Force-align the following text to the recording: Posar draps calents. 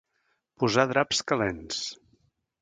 Posar 0.63 0.85
draps 0.91 1.21
calents. 1.33 1.85